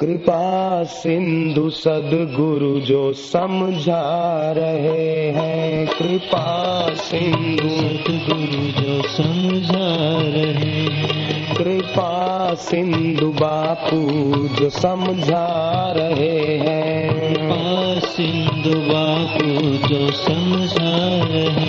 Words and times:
कृपा 0.00 0.84
सिंधु 0.84 1.70
सदगुरु 1.70 2.80
जो 2.80 3.12
समझा 3.12 4.02
रहे 4.52 5.30
हैं। 5.30 5.86
कृपा 5.86 6.86
सिंधु 6.94 7.68
सतगुरु 7.68 8.82
जो 8.82 9.02
समझा 9.02 10.18
रहे 10.20 10.80
कृपा 11.54 12.54
सिंधु 12.54 13.26
बापू 13.26 14.08
जो 14.60 14.70
समझा 14.70 15.48
रहे 15.96 16.56
हैं। 16.56 17.34
कृपा 17.34 17.98
सिंधु 18.08 18.80
बापू 18.80 19.60
जो 19.88 20.10
समझा 20.10 21.24
रहे 21.24 21.59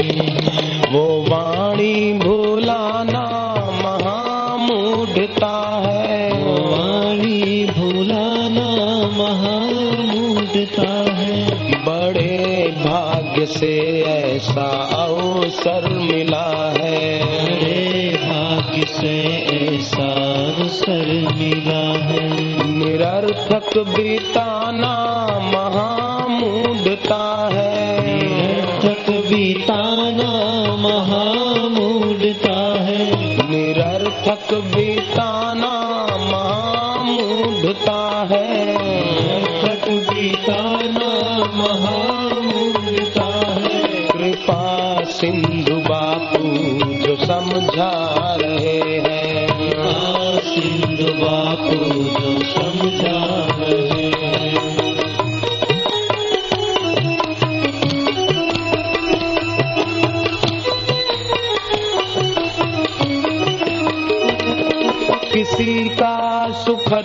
निरर्थक 22.81 23.77
बिताना 23.77 25.27
महामूढ़ता 25.44 27.49
है। 27.53 28.16
निरर्थक 28.16 29.09
बिताना 29.09 30.76
महामूढ़ता 30.76 32.84
है। 32.84 33.49
निरर्थक 33.49 34.53
बिताना 34.53 36.08
महामूढ़ता 36.31 38.27
है। 38.31 38.84
निरर्थक 38.84 39.89
बीताना 39.89 41.50
महामूढ़ता 41.53 43.48
है। 43.48 43.94
कृपा 43.94 45.03
सिंधु 45.03 45.75
बापू 45.75 46.98
जो 46.98 47.25
समझा 47.25 48.38
रहे 48.42 48.77
हैं। 48.77 49.48
कृपा 49.48 50.39
सिंधु 50.39 51.25
बापू 51.25 51.66
जो 51.66 52.45
समझा 52.45 52.70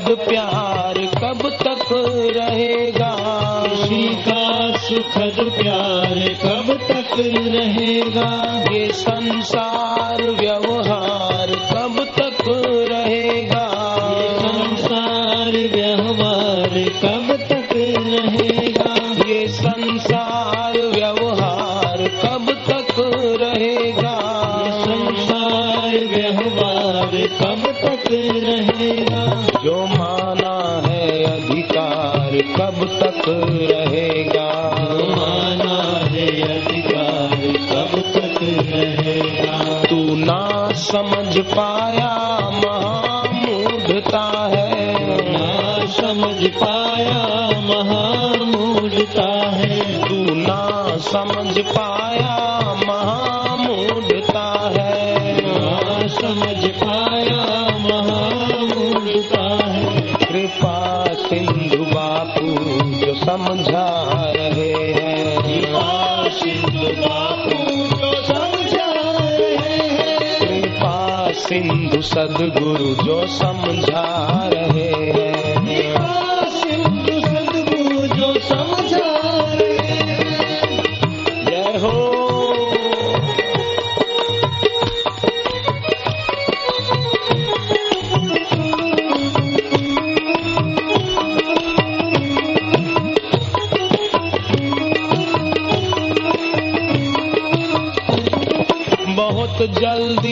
सुखद 0.07 0.29
प्यार 0.29 0.95
कब 0.95 1.51
तक 1.51 1.89
रहेगा? 2.37 3.17
किसी 3.67 4.09
का 4.15 4.77
सुखद 4.77 5.53
प्यार 5.62 6.19
कब 6.45 6.79
तक 6.89 7.17
रहेगा? 7.55 8.65
ये 8.73 8.93
संसार 8.93 10.23
व्यवहार 10.23 11.47
कब 11.47 12.07
तक 12.19 12.45
रहेगा? 12.93 13.69
संसार 14.39 15.51
व्यवहार 15.51 16.71
कब 17.03 17.37
तक 17.51 17.69
रहेगा? 18.07 18.95
ये 19.29 19.49
संसार 19.49 20.73
व्यवहार 20.73 22.09
कब 22.09 22.51
तक 22.71 22.95
रहेगा? 23.43 24.21
संसार 24.81 25.91
व्यवहार 25.91 27.27
कब 27.43 27.73
तक 27.84 28.12
रहेगा? 28.12 29.06
कब 32.57 33.01
तक 33.03 33.23
रहेगा? 33.71 34.71
माना 35.17 36.07
है 36.07 36.43
अधिकार 36.43 37.37
कब 37.47 38.01
तक 38.01 38.39
रहेगा? 38.43 39.83
तू 39.84 39.97
ना 40.00 40.69
समझ 40.72 41.39
पाया 41.39 42.39
महामूढ़ता 42.65 44.50
है। 44.55 44.97
ना 45.33 45.87
समझ 45.87 46.50
पाया 46.50 47.49
महामूढ़ता 47.61 49.50
है। 49.50 50.09
तू 50.09 50.34
ना 50.34 50.97
समझ 50.97 51.59
पाया 51.59 52.47
सिंधु 71.47 72.01
सदगुरु 72.03 72.89
जो 73.05 73.27
समझा 73.27 74.05
रहे 74.55 74.91
हैं। 75.17 75.93
सिंधु 76.51 77.17
सद्गुरु 77.21 78.03
जो 78.17 78.31
समझा 78.41 79.07
जय 81.47 81.79
हो। 81.79 81.95
बहुत 99.17 99.59
जल्दी 99.81 100.25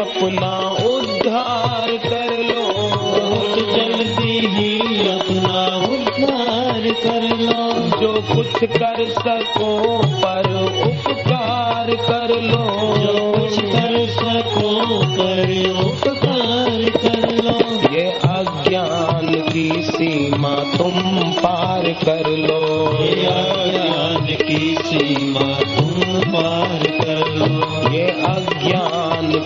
अपना 0.00 0.70
उद्धार 0.70 1.96
कर 1.96 2.38
लो। 2.38 2.62
बहुत 2.98 3.58
जल्दी 3.58 4.46
ही 4.46 4.78
अपना 5.08 5.76
उद्धार 5.76 6.80
कर 6.80 7.22
लो। 7.22 7.60
जो 8.00 8.34
कुछ 8.34 8.64
कर 8.64 9.10
सको 9.10 9.98
पर 9.98 10.72
उपकार 10.86 11.90
कर 11.90 12.42
लो। 12.42 12.96
जो 12.96 13.32
कुछ 13.32 13.60
कर 13.60 14.06
सको 14.08 14.98
पर 15.04 15.70
उपकार 15.84 16.90
कर 16.90 17.44
लो। 17.44 17.80
ये 17.92 18.10
अज्ञान 18.10 19.48
की 19.52 19.82
सीमा 19.82 20.54
तुम 20.54 21.22
पार 21.32 21.82
कर 21.82 22.28
लो। 22.30 22.92
ये 23.02 23.26
अज्ञान 23.26 24.26
की 24.26 24.76
सीमा 24.84 25.54
तुम 25.54 26.20
पार 26.32 26.89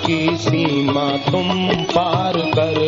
की 0.06 0.36
सीमा 0.36 1.10
तुम 1.16 1.48
पार 1.94 2.38
कर। 2.38 2.83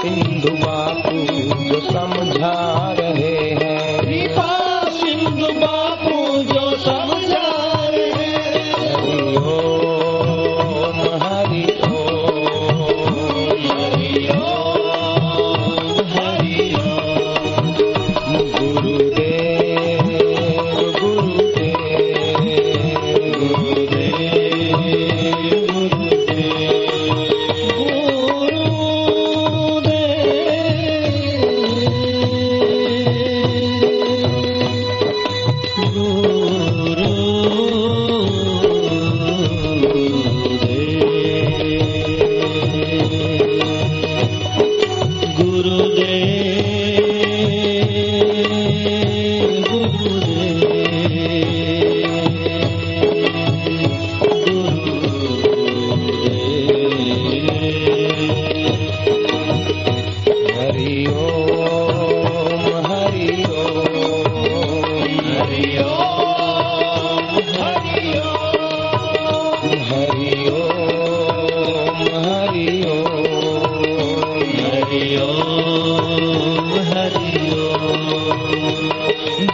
सिंधु 0.00 0.50
बापू 0.64 1.22
जो 1.68 1.80
समझा 1.90 2.52
रहे 2.98 3.07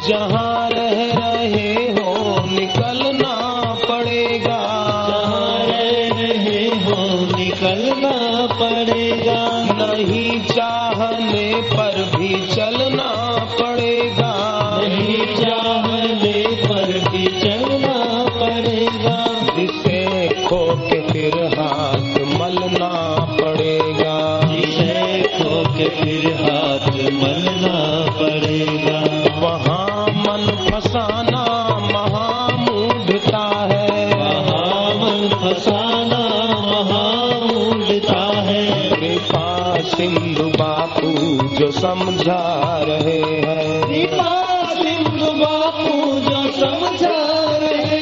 जहाँ 0.09 0.69
रह 0.71 0.99
रहे 1.19 1.73
हो 1.97 2.13
निकलना 2.47 3.35
पड़ेगा 3.89 4.59
हो 6.85 6.99
निकलना 7.37 8.13
पड़ेगा 8.61 9.41
नहीं 9.79 10.41
चाहने 10.41 11.47
पर 11.73 11.97
भी 12.17 12.47
चलना 12.47 13.11
पड़ेगा। 13.61 14.33
नहीं 14.83 15.27
चाहने 15.37 15.64
हाथ 26.45 26.89
मलना 26.95 28.05
पड़ेगा। 28.11 29.01
वहाँ 29.41 30.07
मन 30.07 30.71
फसाना 30.71 31.45
महामूढ़ता 31.93 33.69
है। 33.73 34.07
महामन 34.19 35.29
फसाना 35.43 36.23
महामूलता 36.73 38.21
है। 38.21 38.91
कृपा 38.91 39.77
सिंधु 39.81 40.45
बापू 40.45 41.11
जो 41.57 41.71
समझा 41.71 42.83
रहे 42.89 43.23
हैं। 43.23 43.83
कृपा 43.83 44.65
सिंधु 44.75 45.33
बापू 45.33 46.21
जो 46.21 46.53
समझा 46.53 47.49
रहे 47.59 48.01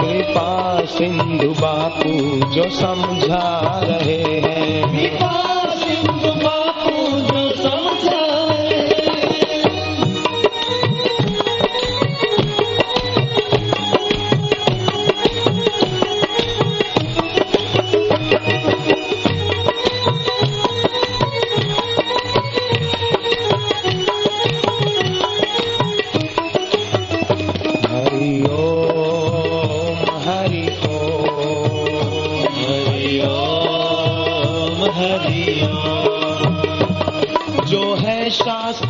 कृपा 0.00 0.80
सिंधु 0.84 1.48
बापू 1.48 2.12
जो 2.50 2.70
समझा 2.70 3.80
रहे 3.84 4.22
हैं। 4.22 5.45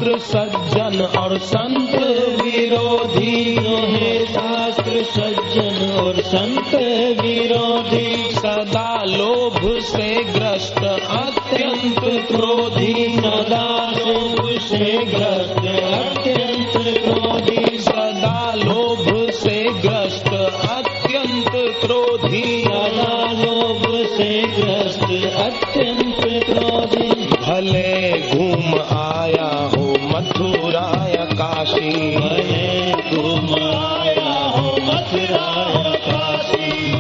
शास्त्र 0.07 0.19
सज्जन 0.19 1.03
और 1.19 1.39
संत 1.39 1.95
विरोधी 2.43 3.55
जो 3.55 3.77
है 3.77 4.27
शास्त्र 4.27 5.03
सज्जन 5.03 5.97
और 6.01 6.15
संत 6.23 6.75
विरोधी 7.21 8.31
सदा 8.31 9.05
लोभ 9.05 9.81
से 9.83 10.25
ग्रस्त, 10.25 10.79
अत्यंत 11.11 12.27
क्रोधी, 12.29 13.17
सदा 13.17 13.91
लोभ 13.91 14.61
से 14.61 15.05
ग्रस्त, 15.05 15.67
अत्यंत 15.95 16.99
क्रोधी। 16.99 17.76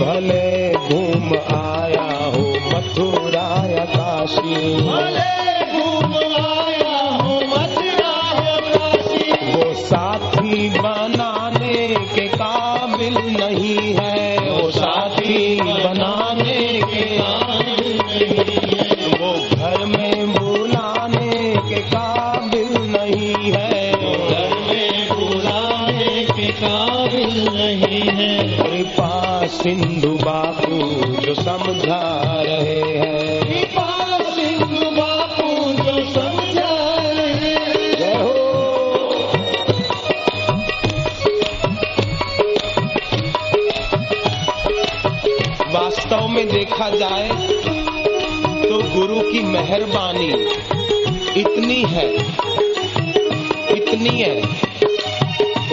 भले 0.01 0.73
घूम 0.89 1.33
आया 1.55 2.07
हो 2.35 2.45
मथुराया 2.73 3.85
काशी 3.95 4.55
सिंधु 29.67 30.09
बापू 30.09 30.77
जो 31.21 31.33
समझा 31.35 32.03
रहे 32.43 32.83
हैं। 32.99 33.63
सिंधु 34.35 34.91
बापू 34.91 35.49
जो 35.79 35.95
समझा 36.11 36.75
वास्तव 45.73 46.29
में 46.29 46.47
देखा 46.49 46.89
जाए 46.91 47.29
तो 48.63 48.79
गुरु 48.95 49.21
की 49.33 49.43
मेहरबानी 49.49 50.31
इतनी 51.41 51.83
है 51.89 52.09
इतनी 53.77 54.17
है। 54.21 54.35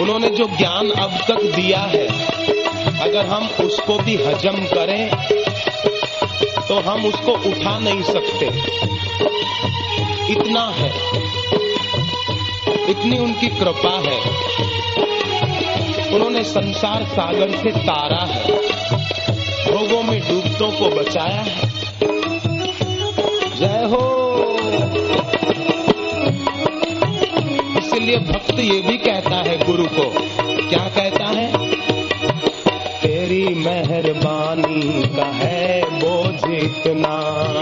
उन्होंने 0.00 0.30
जो 0.30 0.46
ज्ञान 0.58 0.90
अब 0.90 1.18
तक 1.28 1.42
दिया 1.56 1.80
है 1.94 2.06
अगर 3.14 3.26
हम 3.26 3.46
उसको 3.46 3.98
भी 3.98 4.14
हजम 4.14 4.56
करें 4.56 5.10
तो 6.68 6.80
हम 6.80 7.04
उसको 7.06 7.32
उठा 7.32 7.78
नहीं 7.78 8.02
सकते। 8.02 8.46
इतना 10.32 10.74
है। 10.76 10.90
इतनी 12.90 13.18
उनकी 13.18 13.48
कृपा 13.48 14.02
है। 14.06 14.20
उन्होंने 16.14 16.44
संसार 16.44 17.04
सागर 17.04 17.50
से 17.50 17.70
तारा 17.70 18.24
है। 18.24 18.50
भोगों 19.72 20.02
में 20.02 20.20
डूबतों 20.20 20.70
को 20.70 20.88
बचाया 20.96 21.44
है। 21.46 21.60
जय 23.60 23.84
हो। 23.84 24.04
इसलिए 27.78 28.16
भक्त 28.16 28.58
ये 28.60 28.80
भी 28.80 28.98
कहता 28.98 29.36
है 29.36 29.64
गुरु 29.64 29.84
को, 29.84 30.10
क्या 30.68 30.88
कहता 30.88 31.26
है? 31.26 31.53
मेहरबानी 33.54 35.02
का 35.16 35.24
है 35.24 35.82
बोझ 36.00 36.50
इतना। 36.50 37.14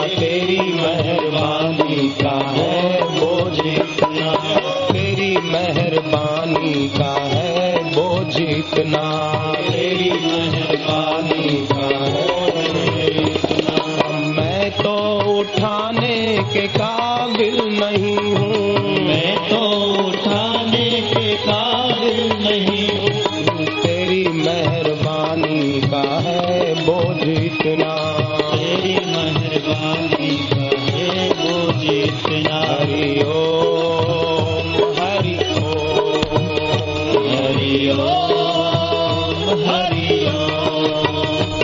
तेरी 0.06 0.60
मेहरबानी 0.72 2.08
का 2.08 2.38
है 2.50 3.02
बोझ 3.20 3.58
इतना। 3.66 4.32
तेरी 4.92 5.36
मेहरबानी 5.36 6.88
का 6.88 7.12
है 7.24 7.84
बोझ 7.84 8.40
इतना। 8.40 9.22
तेरी 9.70 10.10
मेहरबानी 10.10 11.66
का 11.66 12.04
है 12.04 12.32
मैं 14.28 14.70
तो 14.70 14.94
उठाने 15.40 16.38
के 16.54 16.66
काबिल 16.66 17.58
नहीं 17.80 18.34
हूँ। 18.34 18.78
मैं 19.08 19.36
तो 19.48 19.60
उठाने 20.08 20.51
हरि 32.32 33.20
हरि 35.00 35.38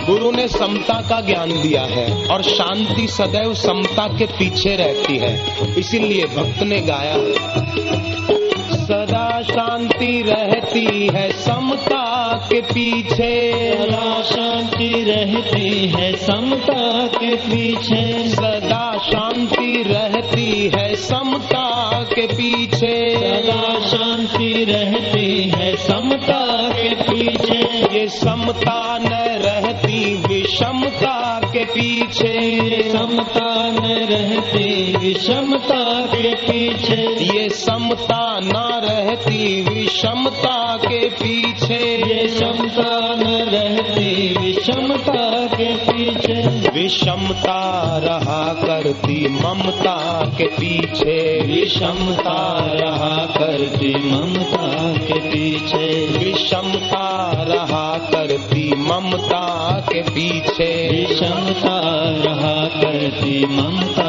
गुरु 0.07 0.31
ने 0.31 0.47
समता 0.47 1.01
का 1.01 1.21
ज्ञान 1.21 1.49
दिया 1.61 1.81
है 1.81 2.27
और 2.27 2.41
शांति 2.41 3.07
सदैव 3.07 3.53
समता 3.53 4.07
के 4.17 4.25
पीछे 4.25 4.75
रहती 4.75 5.17
है। 5.17 5.33
इसीलिए 5.77 6.25
भक्त 6.25 6.63
ने 6.63 6.81
गाया, 6.81 7.17
सदा 8.75 9.41
शांति 9.41 10.21
रहती 10.21 11.07
है 11.07 11.31
समता 11.31 12.08
के 12.33 12.61
पीछे। 12.61 13.73
सदा 13.73 14.21
शांति 14.21 15.03
रहती 15.07 15.87
है 15.87 16.15
समता 16.15 17.07
के 17.07 17.35
पीछे। 17.35 18.29
सदा 18.29 18.97
शांति 18.97 19.83
रहती 19.83 20.71
है 20.75 20.95
समता 20.95 22.03
के 22.03 22.27
पीछे। 22.27 23.15
सदा 23.15 23.79
शांति 23.79 24.65
रहती 24.69 25.49
है 25.49 25.75
समता 25.75 26.69
के 26.69 26.95
पीछे। 26.95 27.59
ये 27.99 28.07
समता 28.07 28.97
न 28.97 29.09
रहती 29.41 30.15
विषमता 30.15 31.38
पीछे 31.69 32.29
समता 32.91 33.69
न 33.71 34.07
रहती 34.11 34.97
विषमता 34.97 36.05
के 36.05 36.35
पीछे। 36.35 36.95
ये 37.23 37.49
समता 37.49 38.39
न 38.39 38.81
रहती 38.83 39.61
विषमता 39.61 40.77
के 40.77 41.09
पीछे। 41.09 41.79
ये 42.13 42.27
समता 42.27 43.15
न 43.15 43.23
रहती 43.23 44.37
विषमता 44.37 45.47
के 45.47 45.75
पीछे। 45.75 46.69
विषमता 46.69 47.61
रहा 47.97 48.53
करती 48.53 49.27
ममता 49.27 50.25
के 50.37 50.47
पीछे। 50.47 51.43
विषमता 51.43 52.67
रहा 52.73 53.25
करती 53.25 54.11
ममता 54.11 54.93
के 54.97 55.19
पीछे। 55.19 56.07
विषमता 56.17 57.31
रहा 57.47 57.97
करती 57.97 58.18
ममता 58.89 59.79
के 59.89 60.01
पीछे। 60.01 60.89
विषमता 60.89 61.79
रहा 62.25 62.81
करती 62.81 63.45
ममता। 63.45 64.08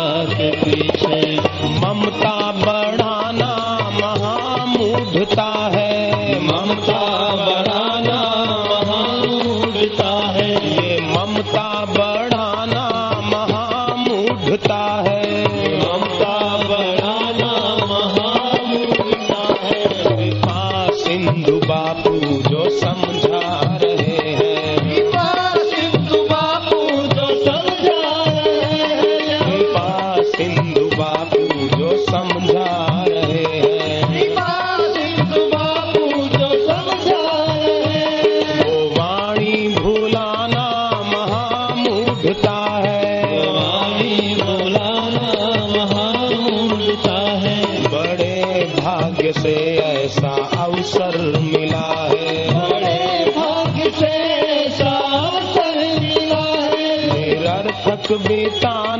भाग्य 49.30 49.42
से 49.42 49.76
ऐसा 49.78 50.30
अवसर 50.64 51.16
मिला 51.40 52.10
है। 52.10 52.54
बड़े 52.54 53.30
भाग्य 53.30 53.90
से 53.90 54.06
ऐसा 54.06 54.90
अवसर 55.18 56.00
मिला 56.00 56.42
है। 56.72 57.14
निरर्थक 57.14 58.12
बिताना 58.28 58.99